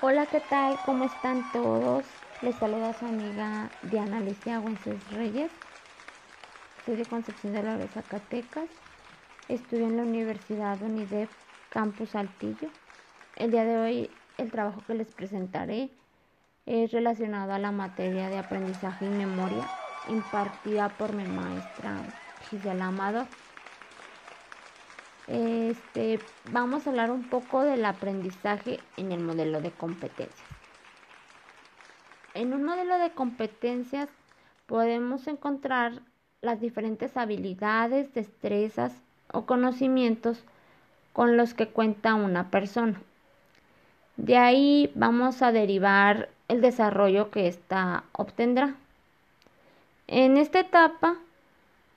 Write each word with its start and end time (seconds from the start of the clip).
Hola, 0.00 0.26
¿qué 0.26 0.38
tal? 0.38 0.78
¿Cómo 0.86 1.02
están 1.02 1.50
todos? 1.50 2.04
Les 2.40 2.54
saluda 2.54 2.92
su 2.92 3.04
amiga 3.04 3.68
Diana 3.82 4.18
Alicia 4.18 4.58
Güences 4.58 5.10
Reyes. 5.10 5.50
Soy 6.86 6.94
de 6.94 7.04
Concepción 7.04 7.52
de 7.52 7.64
la 7.64 7.76
de 7.76 7.88
Zacatecas. 7.88 8.68
Estudio 9.48 9.88
en 9.88 9.96
la 9.96 10.04
Universidad 10.04 10.80
UNIDEP 10.80 11.28
Campus 11.70 12.14
Altillo. 12.14 12.68
El 13.34 13.50
día 13.50 13.64
de 13.64 13.76
hoy 13.76 14.10
el 14.36 14.52
trabajo 14.52 14.84
que 14.86 14.94
les 14.94 15.08
presentaré 15.08 15.90
es 16.64 16.92
relacionado 16.92 17.52
a 17.52 17.58
la 17.58 17.72
materia 17.72 18.28
de 18.28 18.38
aprendizaje 18.38 19.04
y 19.04 19.10
memoria 19.10 19.68
impartida 20.06 20.90
por 20.90 21.12
mi 21.12 21.26
maestra 21.26 22.04
Gisela 22.48 22.86
Amador. 22.86 23.26
Este, 25.28 26.20
vamos 26.52 26.86
a 26.86 26.90
hablar 26.90 27.10
un 27.10 27.22
poco 27.22 27.62
del 27.62 27.84
aprendizaje 27.84 28.80
en 28.96 29.12
el 29.12 29.20
modelo 29.20 29.60
de 29.60 29.70
competencias. 29.70 30.48
En 32.32 32.54
un 32.54 32.64
modelo 32.64 32.98
de 32.98 33.10
competencias 33.10 34.08
podemos 34.64 35.26
encontrar 35.26 36.00
las 36.40 36.62
diferentes 36.62 37.18
habilidades, 37.18 38.14
destrezas 38.14 38.94
o 39.30 39.44
conocimientos 39.44 40.42
con 41.12 41.36
los 41.36 41.52
que 41.52 41.68
cuenta 41.68 42.14
una 42.14 42.50
persona. 42.50 42.98
De 44.16 44.38
ahí 44.38 44.90
vamos 44.94 45.42
a 45.42 45.52
derivar 45.52 46.30
el 46.48 46.62
desarrollo 46.62 47.30
que 47.30 47.48
ésta 47.48 48.04
obtendrá. 48.12 48.76
En 50.06 50.38
esta 50.38 50.60
etapa 50.60 51.16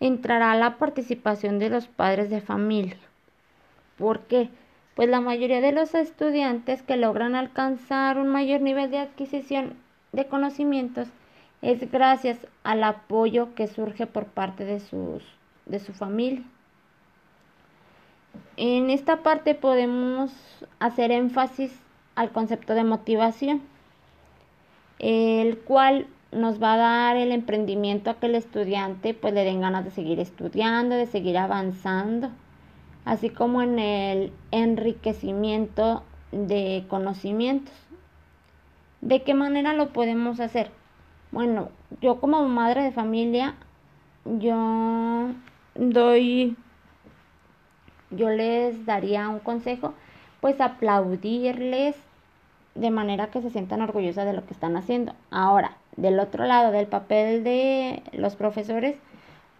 entrará 0.01 0.53
la 0.55 0.77
participación 0.77 1.59
de 1.59 1.69
los 1.69 1.87
padres 1.87 2.29
de 2.29 2.41
familia 2.41 2.97
¿Por 4.01 4.21
qué? 4.21 4.49
Pues 4.95 5.09
la 5.09 5.21
mayoría 5.21 5.61
de 5.61 5.71
los 5.71 5.93
estudiantes 5.93 6.81
que 6.81 6.97
logran 6.97 7.35
alcanzar 7.35 8.17
un 8.17 8.29
mayor 8.29 8.59
nivel 8.59 8.89
de 8.89 8.97
adquisición 8.97 9.75
de 10.11 10.25
conocimientos 10.25 11.07
es 11.61 11.91
gracias 11.91 12.39
al 12.63 12.83
apoyo 12.83 13.53
que 13.53 13.67
surge 13.67 14.07
por 14.07 14.25
parte 14.25 14.65
de, 14.65 14.79
sus, 14.79 15.23
de 15.67 15.77
su 15.77 15.93
familia. 15.93 16.41
En 18.57 18.89
esta 18.89 19.17
parte 19.17 19.53
podemos 19.53 20.31
hacer 20.79 21.11
énfasis 21.11 21.71
al 22.15 22.31
concepto 22.31 22.73
de 22.73 22.83
motivación, 22.83 23.61
el 24.97 25.59
cual 25.59 26.07
nos 26.31 26.59
va 26.59 26.73
a 26.73 26.77
dar 26.77 27.17
el 27.17 27.31
emprendimiento 27.31 28.09
a 28.09 28.15
que 28.15 28.25
el 28.25 28.33
estudiante 28.33 29.13
pues 29.13 29.35
le 29.35 29.43
den 29.43 29.61
ganas 29.61 29.85
de 29.85 29.91
seguir 29.91 30.19
estudiando, 30.19 30.95
de 30.95 31.05
seguir 31.05 31.37
avanzando 31.37 32.31
así 33.05 33.29
como 33.29 33.61
en 33.61 33.79
el 33.79 34.33
enriquecimiento 34.51 36.03
de 36.31 36.85
conocimientos. 36.87 37.73
¿De 39.01 39.23
qué 39.23 39.33
manera 39.33 39.73
lo 39.73 39.89
podemos 39.89 40.39
hacer? 40.39 40.71
Bueno, 41.31 41.69
yo 42.01 42.19
como 42.19 42.47
madre 42.47 42.83
de 42.83 42.91
familia, 42.91 43.55
yo 44.25 45.29
doy, 45.75 46.55
yo 48.11 48.29
les 48.29 48.85
daría 48.85 49.29
un 49.29 49.39
consejo, 49.39 49.93
pues 50.39 50.59
aplaudirles 50.61 51.95
de 52.75 52.91
manera 52.91 53.27
que 53.31 53.41
se 53.41 53.49
sientan 53.49 53.81
orgullosas 53.81 54.25
de 54.25 54.33
lo 54.33 54.45
que 54.45 54.53
están 54.53 54.77
haciendo. 54.77 55.13
Ahora, 55.29 55.77
del 55.97 56.19
otro 56.19 56.45
lado 56.45 56.71
del 56.71 56.87
papel 56.87 57.43
de 57.43 58.03
los 58.13 58.35
profesores, 58.35 58.95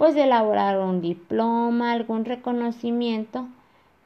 pues 0.02 0.16
elaborar 0.16 0.80
un 0.80 1.00
diploma, 1.00 1.92
algún 1.92 2.26
reconocimiento 2.26 3.48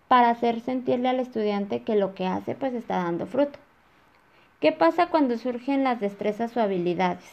para 0.09 0.29
hacer 0.29 0.59
sentirle 0.59 1.07
al 1.07 1.21
estudiante 1.21 1.83
que 1.83 1.95
lo 1.95 2.13
que 2.13 2.27
hace 2.27 2.53
pues 2.53 2.73
está 2.73 2.97
dando 2.97 3.25
fruto. 3.27 3.57
¿Qué 4.59 4.73
pasa 4.73 5.07
cuando 5.07 5.37
surgen 5.37 5.85
las 5.85 6.01
destrezas 6.01 6.57
o 6.57 6.59
habilidades? 6.59 7.23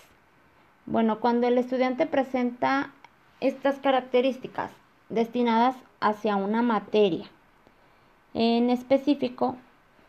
Bueno, 0.87 1.19
cuando 1.19 1.49
el 1.49 1.59
estudiante 1.59 2.07
presenta 2.07 2.93
estas 3.41 3.81
características 3.81 4.71
destinadas 5.09 5.75
hacia 5.99 6.37
una 6.37 6.63
materia 6.63 7.27
en 8.33 8.71
específico, 8.71 9.57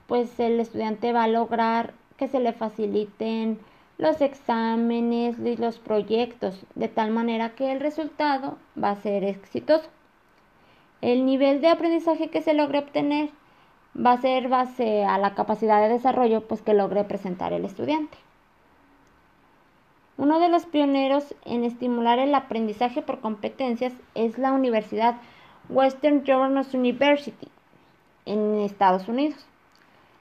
pues 0.05 0.39
el 0.39 0.59
estudiante 0.59 1.11
va 1.11 1.23
a 1.23 1.27
lograr 1.27 1.95
que 2.17 2.27
se 2.27 2.39
le 2.39 2.53
faciliten 2.53 3.57
los 3.97 4.21
exámenes 4.21 5.37
y 5.39 5.57
los 5.57 5.79
proyectos, 5.79 6.65
de 6.75 6.87
tal 6.87 7.11
manera 7.11 7.55
que 7.55 7.71
el 7.71 7.79
resultado 7.79 8.57
va 8.81 8.91
a 8.91 9.01
ser 9.01 9.23
exitoso. 9.23 9.89
El 11.01 11.25
nivel 11.25 11.61
de 11.61 11.69
aprendizaje 11.69 12.29
que 12.29 12.41
se 12.41 12.53
logre 12.53 12.79
obtener 12.79 13.29
va 13.95 14.13
a 14.13 14.21
ser 14.21 14.47
base 14.47 15.05
a 15.05 15.17
la 15.17 15.35
capacidad 15.35 15.81
de 15.81 15.93
desarrollo 15.93 16.47
pues, 16.47 16.61
que 16.61 16.73
logre 16.73 17.03
presentar 17.03 17.53
el 17.53 17.65
estudiante. 17.65 18.17
Uno 20.17 20.39
de 20.39 20.49
los 20.49 20.65
pioneros 20.65 21.35
en 21.43 21.63
estimular 21.63 22.19
el 22.19 22.33
aprendizaje 22.35 23.01
por 23.01 23.19
competencias 23.19 23.93
es 24.15 24.37
la 24.37 24.53
Universidad 24.53 25.15
Western 25.69 26.19
Governors 26.19 26.73
University 26.73 27.47
en 28.25 28.59
Estados 28.59 29.07
Unidos, 29.07 29.45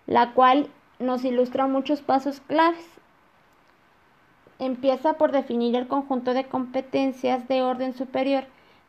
la 0.06 0.32
cual 0.32 0.68
nos 0.98 1.24
ilustra 1.24 1.66
muchos 1.66 2.00
pasos 2.00 2.40
claves 2.40 3.01
empieza 4.64 5.14
por 5.14 5.32
definir 5.32 5.74
el 5.74 5.88
conjunto 5.88 6.34
de 6.34 6.44
competencias 6.44 7.48
de 7.48 7.62
orden 7.62 7.94
superior 7.94 8.44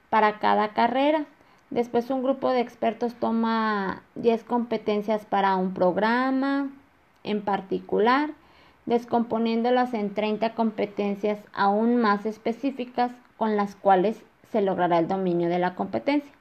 para 0.10 0.40
cada 0.40 0.70
carrera. 0.70 1.26
Después 1.72 2.12
un 2.12 2.22
grupo 2.22 2.52
de 2.52 2.60
expertos 2.60 3.16
toma 3.16 4.04
10 4.14 4.44
competencias 4.44 5.26
para 5.26 5.56
un 5.56 5.74
programa 5.74 6.70
en 7.24 7.42
particular, 7.42 8.30
descomponiéndolas 8.86 9.96
en 9.96 10.14
30 10.14 10.54
competencias 10.54 11.40
aún 11.54 11.98
más 11.98 12.28
específicas 12.28 13.12
con 13.38 13.56
las 13.56 13.76
cuales 13.76 14.22
se 14.52 14.62
logrará 14.62 15.00
el 15.00 15.08
dominio 15.08 15.50
de 15.50 15.58
la 15.58 15.74
competencia. 15.74 16.32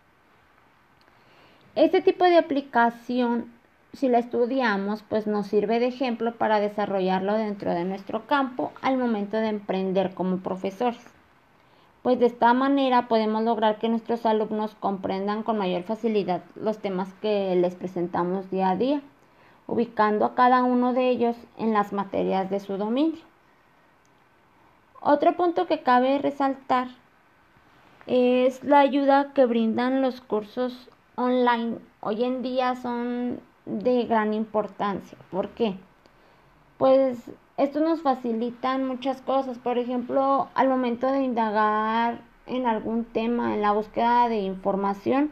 Este 1.74 2.02
tipo 2.02 2.24
de 2.26 2.36
aplicación 2.36 3.50
si 3.92 4.08
la 4.08 4.18
estudiamos, 4.18 5.02
pues 5.02 5.26
nos 5.26 5.46
sirve 5.46 5.78
de 5.78 5.88
ejemplo 5.88 6.34
para 6.34 6.60
desarrollarlo 6.60 7.34
dentro 7.34 7.72
de 7.74 7.84
nuestro 7.84 8.26
campo 8.26 8.72
al 8.80 8.96
momento 8.96 9.36
de 9.36 9.48
emprender 9.48 10.14
como 10.14 10.38
profesores. 10.38 11.04
Pues 12.02 12.18
de 12.18 12.26
esta 12.26 12.52
manera 12.54 13.06
podemos 13.06 13.44
lograr 13.44 13.78
que 13.78 13.88
nuestros 13.88 14.26
alumnos 14.26 14.74
comprendan 14.80 15.42
con 15.42 15.58
mayor 15.58 15.82
facilidad 15.82 16.42
los 16.56 16.78
temas 16.78 17.12
que 17.20 17.54
les 17.54 17.74
presentamos 17.74 18.50
día 18.50 18.70
a 18.70 18.76
día, 18.76 19.02
ubicando 19.66 20.24
a 20.24 20.34
cada 20.34 20.64
uno 20.64 20.94
de 20.94 21.10
ellos 21.10 21.36
en 21.58 21.72
las 21.72 21.92
materias 21.92 22.50
de 22.50 22.60
su 22.60 22.78
dominio. 22.78 23.20
Otro 25.00 25.36
punto 25.36 25.66
que 25.66 25.82
cabe 25.82 26.18
resaltar 26.18 26.88
es 28.06 28.64
la 28.64 28.80
ayuda 28.80 29.32
que 29.34 29.46
brindan 29.46 30.00
los 30.00 30.20
cursos 30.20 30.88
online. 31.14 31.78
Hoy 32.00 32.24
en 32.24 32.42
día 32.42 32.74
son 32.74 33.40
de 33.66 34.04
gran 34.04 34.34
importancia. 34.34 35.18
¿Por 35.30 35.50
qué? 35.50 35.76
Pues 36.78 37.30
esto 37.56 37.80
nos 37.80 38.02
facilita 38.02 38.76
muchas 38.78 39.20
cosas. 39.20 39.58
Por 39.58 39.78
ejemplo, 39.78 40.48
al 40.54 40.68
momento 40.68 41.10
de 41.10 41.22
indagar 41.22 42.20
en 42.46 42.66
algún 42.66 43.04
tema, 43.04 43.54
en 43.54 43.62
la 43.62 43.72
búsqueda 43.72 44.28
de 44.28 44.40
información, 44.40 45.30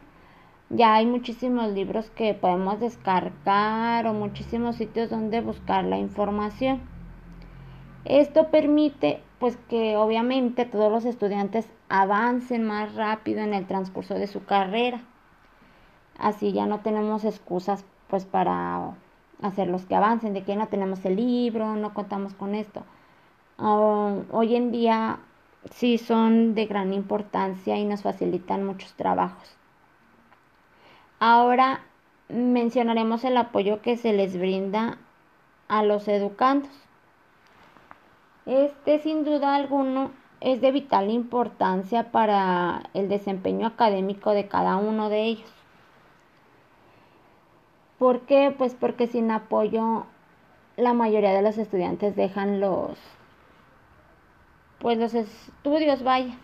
ya 0.69 0.95
hay 0.95 1.05
muchísimos 1.05 1.71
libros 1.71 2.09
que 2.11 2.33
podemos 2.33 2.79
descargar 2.79 4.07
o 4.07 4.13
muchísimos 4.13 4.77
sitios 4.77 5.09
donde 5.09 5.41
buscar 5.41 5.83
la 5.83 5.97
información. 5.97 6.81
Esto 8.05 8.49
permite 8.49 9.21
pues 9.39 9.57
que 9.67 9.97
obviamente 9.97 10.65
todos 10.65 10.91
los 10.91 11.03
estudiantes 11.03 11.67
avancen 11.89 12.63
más 12.63 12.95
rápido 12.95 13.41
en 13.41 13.53
el 13.53 13.67
transcurso 13.67 14.13
de 14.13 14.27
su 14.27 14.45
carrera. 14.45 15.01
Así 16.17 16.53
ya 16.53 16.65
no 16.67 16.79
tenemos 16.79 17.25
excusas 17.25 17.83
pues 18.11 18.25
para 18.25 18.91
hacerlos 19.41 19.85
que 19.85 19.95
avancen, 19.95 20.33
de 20.33 20.43
que 20.43 20.57
no 20.57 20.67
tenemos 20.67 21.03
el 21.05 21.15
libro, 21.15 21.75
no 21.75 21.93
contamos 21.93 22.33
con 22.33 22.53
esto. 22.55 22.83
hoy 23.57 24.55
en 24.55 24.71
día 24.71 25.19
sí 25.71 25.97
son 25.97 26.53
de 26.53 26.65
gran 26.65 26.91
importancia 26.91 27.77
y 27.77 27.85
nos 27.85 28.01
facilitan 28.01 28.65
muchos 28.65 28.93
trabajos. 28.93 29.55
Ahora 31.19 31.81
mencionaremos 32.27 33.23
el 33.23 33.37
apoyo 33.37 33.81
que 33.81 33.95
se 33.95 34.11
les 34.11 34.37
brinda 34.37 34.97
a 35.69 35.83
los 35.83 36.09
educandos. 36.09 36.71
Este 38.45 38.99
sin 38.99 39.23
duda 39.23 39.55
alguno 39.55 40.11
es 40.41 40.59
de 40.59 40.71
vital 40.73 41.09
importancia 41.11 42.11
para 42.11 42.83
el 42.93 43.07
desempeño 43.07 43.67
académico 43.67 44.31
de 44.31 44.49
cada 44.49 44.75
uno 44.75 45.07
de 45.07 45.23
ellos. 45.23 45.60
¿Por 48.01 48.21
qué? 48.21 48.51
Pues 48.57 48.73
porque 48.73 49.05
sin 49.05 49.29
apoyo 49.29 50.07
la 50.75 50.93
mayoría 50.93 51.33
de 51.33 51.43
los 51.43 51.59
estudiantes 51.59 52.15
dejan 52.15 52.59
los 52.59 52.97
pues 54.79 54.97
los 54.97 55.13
estudios, 55.13 56.01
vaya. 56.01 56.35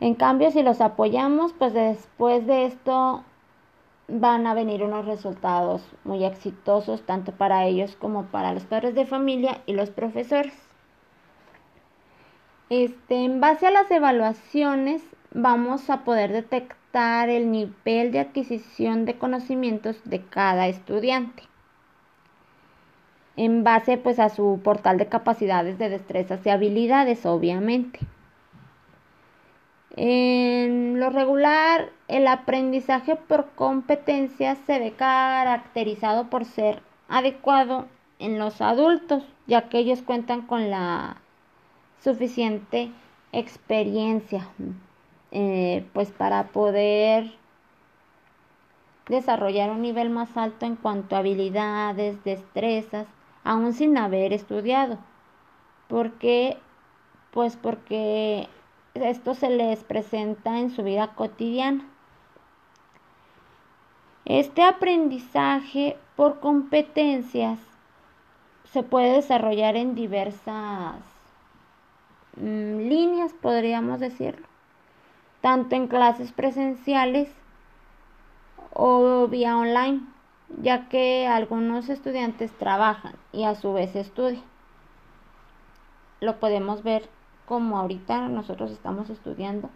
En 0.00 0.16
cambio, 0.16 0.50
si 0.50 0.64
los 0.64 0.80
apoyamos, 0.80 1.52
pues 1.52 1.72
después 1.72 2.48
de 2.48 2.66
esto 2.66 3.22
van 4.08 4.48
a 4.48 4.54
venir 4.54 4.82
unos 4.82 5.04
resultados 5.04 5.88
muy 6.02 6.24
exitosos 6.24 7.02
tanto 7.02 7.30
para 7.30 7.64
ellos 7.66 7.94
como 7.94 8.24
para 8.24 8.52
los 8.52 8.64
padres 8.64 8.96
de 8.96 9.06
familia 9.06 9.62
y 9.66 9.74
los 9.74 9.90
profesores. 9.90 10.60
Este, 12.70 13.24
en 13.24 13.40
base 13.40 13.68
a 13.68 13.70
las 13.70 13.88
evaluaciones 13.92 15.04
vamos 15.30 15.90
a 15.90 16.02
poder 16.02 16.32
detectar 16.32 16.75
el 16.94 17.50
nivel 17.50 18.10
de 18.10 18.20
adquisición 18.20 19.04
de 19.04 19.18
conocimientos 19.18 20.00
de 20.04 20.22
cada 20.22 20.66
estudiante 20.66 21.42
en 23.36 23.64
base 23.64 23.98
pues 23.98 24.18
a 24.18 24.30
su 24.30 24.60
portal 24.64 24.98
de 24.98 25.08
capacidades 25.08 25.78
de 25.78 25.90
destrezas 25.90 26.44
y 26.44 26.50
habilidades 26.50 27.26
obviamente. 27.26 28.00
En 29.94 31.00
lo 31.00 31.10
regular, 31.10 31.90
el 32.08 32.26
aprendizaje 32.26 33.16
por 33.16 33.50
competencias 33.54 34.58
se 34.66 34.78
ve 34.78 34.92
caracterizado 34.92 36.28
por 36.28 36.44
ser 36.44 36.82
adecuado 37.08 37.86
en 38.18 38.38
los 38.38 38.60
adultos, 38.60 39.24
ya 39.46 39.68
que 39.68 39.78
ellos 39.78 40.02
cuentan 40.02 40.42
con 40.42 40.70
la 40.70 41.16
suficiente 42.02 42.90
experiencia 43.32 44.48
eh, 45.38 45.86
pues 45.92 46.10
para 46.12 46.44
poder 46.44 47.30
desarrollar 49.06 49.70
un 49.70 49.82
nivel 49.82 50.08
más 50.08 50.34
alto 50.34 50.64
en 50.64 50.76
cuanto 50.76 51.14
a 51.14 51.18
habilidades, 51.18 52.24
destrezas, 52.24 53.06
aún 53.44 53.74
sin 53.74 53.98
haber 53.98 54.32
estudiado. 54.32 54.96
¿Por 55.88 56.12
qué? 56.12 56.56
Pues 57.32 57.54
porque 57.54 58.48
esto 58.94 59.34
se 59.34 59.50
les 59.50 59.84
presenta 59.84 60.58
en 60.58 60.70
su 60.70 60.82
vida 60.82 61.08
cotidiana. 61.08 61.84
Este 64.24 64.62
aprendizaje 64.62 65.98
por 66.16 66.40
competencias 66.40 67.58
se 68.72 68.82
puede 68.82 69.12
desarrollar 69.12 69.76
en 69.76 69.94
diversas 69.94 70.96
mm, 72.38 72.88
líneas, 72.88 73.34
podríamos 73.34 74.00
decirlo, 74.00 74.46
tanto 75.46 75.76
en 75.76 75.86
clases 75.86 76.32
presenciales 76.32 77.28
o 78.72 79.28
vía 79.28 79.56
online, 79.56 80.00
ya 80.60 80.88
que 80.88 81.28
algunos 81.28 81.88
estudiantes 81.88 82.50
trabajan 82.58 83.14
y 83.32 83.44
a 83.44 83.54
su 83.54 83.72
vez 83.72 83.94
estudian. 83.94 84.42
Lo 86.20 86.40
podemos 86.40 86.82
ver 86.82 87.08
como 87.46 87.78
ahorita 87.78 88.26
nosotros 88.26 88.72
estamos 88.72 89.08
estudiando, 89.08 89.70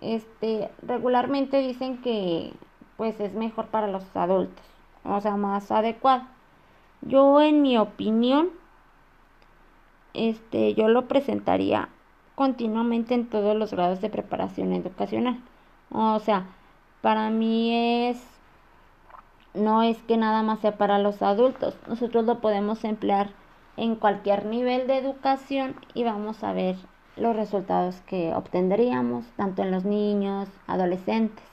este, 0.00 0.72
regularmente 0.82 1.58
dicen 1.58 2.02
que 2.02 2.52
pues 2.96 3.20
es 3.20 3.32
mejor 3.34 3.68
para 3.68 3.86
los 3.86 4.04
adultos, 4.16 4.66
o 5.04 5.20
sea, 5.20 5.36
más 5.36 5.70
adecuado. 5.70 6.24
Yo 7.02 7.40
en 7.40 7.62
mi 7.62 7.78
opinión, 7.78 8.50
este, 10.14 10.74
yo 10.74 10.88
lo 10.88 11.06
presentaría 11.06 11.90
continuamente 12.40 13.12
en 13.12 13.26
todos 13.26 13.54
los 13.54 13.70
grados 13.72 14.00
de 14.00 14.08
preparación 14.08 14.72
educacional. 14.72 15.38
O 15.92 16.18
sea, 16.20 16.46
para 17.02 17.28
mí 17.28 18.08
es 18.08 18.16
no 19.52 19.82
es 19.82 19.98
que 20.04 20.16
nada 20.16 20.42
más 20.42 20.60
sea 20.60 20.78
para 20.78 20.98
los 20.98 21.20
adultos, 21.20 21.76
nosotros 21.86 22.24
lo 22.24 22.40
podemos 22.40 22.82
emplear 22.84 23.28
en 23.76 23.94
cualquier 23.94 24.46
nivel 24.46 24.86
de 24.86 24.96
educación 24.96 25.76
y 25.92 26.04
vamos 26.04 26.42
a 26.42 26.54
ver 26.54 26.76
los 27.18 27.36
resultados 27.36 28.00
que 28.06 28.32
obtendríamos 28.34 29.26
tanto 29.36 29.60
en 29.60 29.70
los 29.70 29.84
niños, 29.84 30.48
adolescentes. 30.66 31.44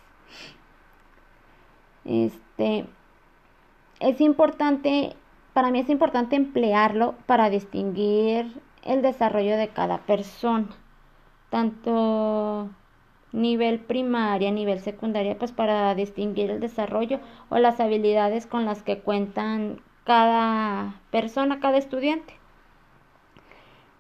Este 2.06 2.86
es 4.00 4.22
importante, 4.22 5.18
para 5.52 5.70
mí 5.70 5.80
es 5.80 5.90
importante 5.90 6.38
emplearlo 6.38 7.16
para 7.26 7.50
distinguir 7.50 8.62
el 8.88 9.02
desarrollo 9.02 9.58
de 9.58 9.68
cada 9.70 10.00
persona, 10.00 10.70
tanto 11.50 12.70
nivel 13.32 13.80
primaria, 13.80 14.52
nivel 14.52 14.80
secundaria, 14.80 15.38
pues 15.38 15.52
para 15.52 15.94
distinguir 15.94 16.50
el 16.50 16.60
desarrollo 16.60 17.20
o 17.50 17.58
las 17.58 17.80
habilidades 17.80 18.48
con 18.48 18.66
las 18.66 18.84
que 18.84 19.00
cuentan 19.00 19.82
cada 20.06 20.96
persona, 21.12 21.60
cada 21.60 21.78
estudiante. 21.78 22.34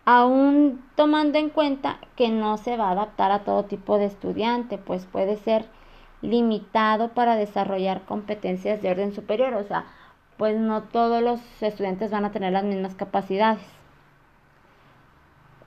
Aún 0.05 0.81
tomando 0.95 1.37
en 1.37 1.49
cuenta 1.49 1.99
que 2.15 2.29
no 2.29 2.57
se 2.57 2.77
va 2.77 2.87
a 2.87 2.91
adaptar 2.91 3.31
a 3.31 3.43
todo 3.43 3.65
tipo 3.65 3.97
de 3.97 4.05
estudiante, 4.05 4.77
pues 4.77 5.05
puede 5.05 5.35
ser 5.35 5.65
limitado 6.21 7.09
para 7.09 7.35
desarrollar 7.35 8.03
competencias 8.05 8.81
de 8.81 8.89
orden 8.89 9.13
superior, 9.13 9.53
o 9.53 9.63
sea, 9.63 9.85
pues 10.37 10.57
no 10.57 10.83
todos 10.83 11.21
los 11.21 11.41
estudiantes 11.61 12.09
van 12.09 12.23
a 12.23 12.31
tener 12.31 12.53
las 12.53 12.63
mismas 12.63 12.95
capacidades. 12.95 13.77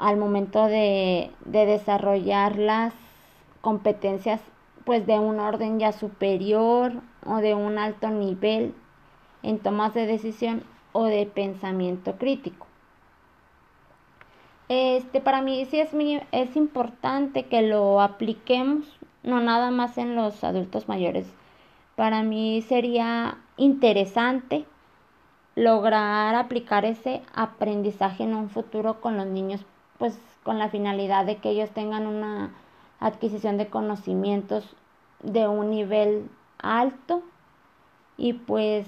Al 0.01 0.17
momento 0.17 0.67
de, 0.67 1.31
de 1.45 1.67
desarrollar 1.67 2.57
las 2.57 2.95
competencias 3.61 4.41
pues 4.85 5.07
de 5.07 5.19
un 5.19 5.39
orden 5.39 5.79
ya 5.79 5.93
superior 5.93 6.93
o 7.25 7.37
de 7.37 7.55
un 7.55 7.79
alto 7.79 8.09
nivel 8.09 8.75
en 9.43 9.59
tomas 9.59 9.95
de 9.95 10.07
decisión 10.07 10.65
o 10.93 11.05
de 11.05 11.27
pensamiento 11.27 12.17
crítico. 12.17 12.67
Este, 14.69 15.21
para 15.21 15.43
mí 15.43 15.65
sí 15.65 15.81
es, 15.81 15.91
es 16.31 16.57
importante 16.57 17.47
que 17.47 17.63
lo 17.63 18.01
apliquemos, 18.01 18.87
no 19.25 19.41
nada 19.41 19.73
más 19.73 19.99
en 19.99 20.15
los 20.15 20.45
adultos 20.45 20.89
mayores. 20.89 21.27
Para 21.97 22.23
mí 22.23 22.63
sería 22.63 23.39
interesante 23.57 24.65
lograr 25.57 26.37
aplicar 26.37 26.85
ese 26.85 27.21
aprendizaje 27.35 28.23
en 28.23 28.35
un 28.35 28.49
futuro 28.49 29.01
con 29.01 29.17
los 29.17 29.27
niños, 29.27 29.61
pues 30.01 30.19
con 30.43 30.59
la 30.59 30.71
finalidad 30.71 31.27
de 31.27 31.37
que 31.37 31.51
ellos 31.51 31.71
tengan 31.71 32.07
una 32.07 32.55
adquisición 33.01 33.59
de 33.59 33.69
conocimientos 33.69 34.65
de 35.23 35.47
un 35.47 35.71
nivel 35.71 36.31
alto 36.59 37.23
y 38.17 38.33
pues 38.33 38.87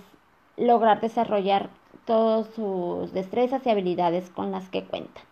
lograr 0.57 1.03
desarrollar 1.03 1.69
todas 2.07 2.47
sus 2.55 3.13
destrezas 3.13 3.65
y 3.67 3.71
habilidades 3.71 4.31
con 4.31 4.53
las 4.53 4.71
que 4.71 4.85
cuentan. 4.85 5.23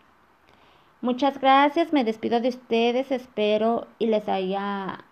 Muchas 1.01 1.41
gracias, 1.41 1.95
me 1.95 2.05
despido 2.05 2.41
de 2.41 2.51
ustedes, 2.51 3.11
espero 3.11 3.87
y 3.99 4.07
les 4.07 4.29
haya 4.29 5.03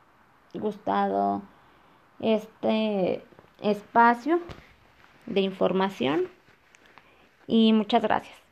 gustado 0.53 1.41
este 2.21 3.25
espacio 3.63 4.39
de 5.25 5.41
información 5.41 6.29
y 7.47 7.73
muchas 7.73 8.03
gracias. 8.03 8.48